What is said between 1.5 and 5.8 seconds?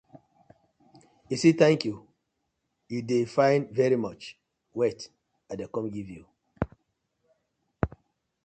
"thank you", you dey find "very much", wait I dey